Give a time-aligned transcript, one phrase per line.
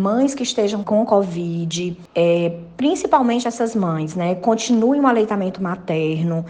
[0.00, 6.44] mães que estejam com Covid, é, principalmente essas mães, né, continuem o aleitamento materno,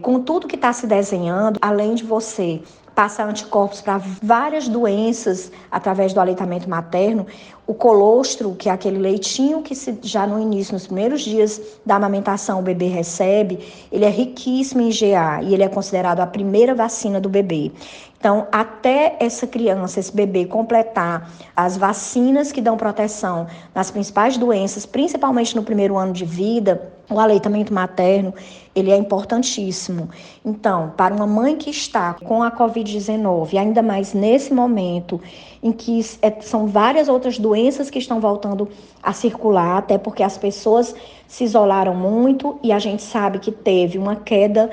[0.00, 2.60] com tudo que está se desenhando, além de você
[2.94, 7.26] passar anticorpos para várias doenças através do aleitamento materno,
[7.66, 11.96] o colostro, que é aquele leitinho que se, já no início, nos primeiros dias da
[11.96, 13.60] amamentação, o bebê recebe,
[13.92, 17.70] ele é riquíssimo em GA e ele é considerado a primeira vacina do bebê.
[18.18, 24.84] Então, até essa criança, esse bebê completar as vacinas que dão proteção nas principais doenças,
[24.84, 28.32] principalmente no primeiro ano de vida, o aleitamento materno,
[28.74, 30.08] ele é importantíssimo.
[30.44, 35.20] Então, para uma mãe que está com a COVID-19, ainda mais nesse momento
[35.62, 38.68] em que é, são várias outras doenças que estão voltando
[39.02, 40.94] a circular, até porque as pessoas
[41.26, 44.70] se isolaram muito e a gente sabe que teve uma queda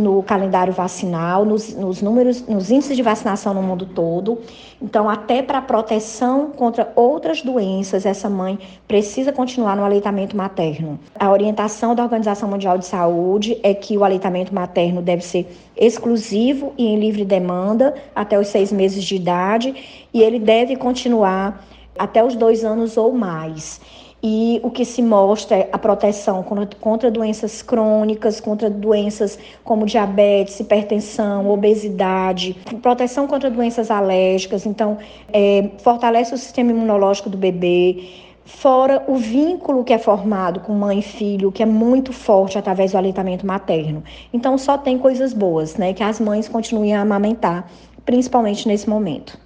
[0.00, 4.38] no calendário vacinal, nos, nos, números, nos índices de vacinação no mundo todo.
[4.82, 10.98] Então, até para proteção contra outras doenças, essa mãe precisa continuar no aleitamento materno.
[11.14, 16.72] A orientação da Organização Mundial de Saúde é que o aleitamento materno deve ser exclusivo
[16.76, 19.74] e em livre demanda até os seis meses de idade
[20.12, 21.64] e ele deve continuar
[21.98, 23.80] até os dois anos ou mais
[24.22, 29.86] e o que se mostra é a proteção contra, contra, doenças crônicas, contra doenças como
[29.86, 34.98] diabetes, hipertensão, obesidade, proteção contra doenças alérgicas, então
[35.32, 38.08] é, fortalece o sistema imunológico do bebê.
[38.44, 42.92] Fora o vínculo que é formado com mãe e filho, que é muito forte através
[42.92, 44.02] do aleitamento materno.
[44.32, 45.92] Então, só tem coisas boas, né?
[45.92, 47.70] Que as mães continuem a amamentar,
[48.04, 49.38] principalmente nesse momento.